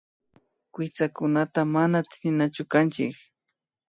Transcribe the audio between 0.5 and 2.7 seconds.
Kuytsakunataka mana tsininachu